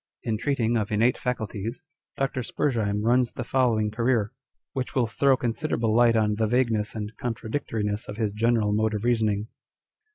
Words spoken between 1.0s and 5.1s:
faculties, Dr. Spurzheim runs the following career, which will